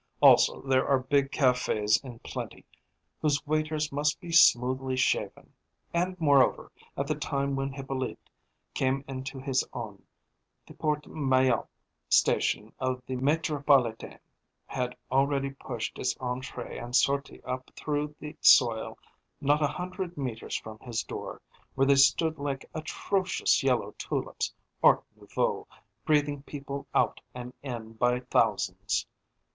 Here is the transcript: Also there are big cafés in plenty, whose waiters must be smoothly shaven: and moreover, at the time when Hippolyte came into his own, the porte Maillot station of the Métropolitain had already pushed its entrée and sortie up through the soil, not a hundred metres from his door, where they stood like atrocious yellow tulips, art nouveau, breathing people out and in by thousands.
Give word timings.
Also 0.19 0.63
there 0.63 0.87
are 0.87 0.97
big 0.97 1.29
cafés 1.31 2.03
in 2.03 2.17
plenty, 2.23 2.65
whose 3.21 3.45
waiters 3.45 3.91
must 3.91 4.19
be 4.19 4.31
smoothly 4.31 4.95
shaven: 4.95 5.53
and 5.93 6.19
moreover, 6.19 6.71
at 6.97 7.05
the 7.05 7.13
time 7.13 7.55
when 7.55 7.71
Hippolyte 7.71 8.31
came 8.73 9.05
into 9.07 9.39
his 9.39 9.63
own, 9.73 10.01
the 10.65 10.73
porte 10.73 11.05
Maillot 11.05 11.67
station 12.09 12.73
of 12.79 13.03
the 13.05 13.15
Métropolitain 13.15 14.17
had 14.65 14.97
already 15.11 15.51
pushed 15.51 15.99
its 15.99 16.15
entrée 16.15 16.83
and 16.83 16.95
sortie 16.95 17.43
up 17.43 17.69
through 17.75 18.15
the 18.19 18.35
soil, 18.41 18.97
not 19.39 19.61
a 19.61 19.67
hundred 19.67 20.17
metres 20.17 20.55
from 20.55 20.79
his 20.79 21.03
door, 21.03 21.43
where 21.75 21.85
they 21.85 21.93
stood 21.93 22.39
like 22.39 22.65
atrocious 22.73 23.61
yellow 23.61 23.91
tulips, 23.99 24.51
art 24.81 25.03
nouveau, 25.15 25.67
breathing 26.05 26.41
people 26.41 26.87
out 26.95 27.21
and 27.35 27.53
in 27.61 27.93
by 27.93 28.19
thousands. 28.19 29.05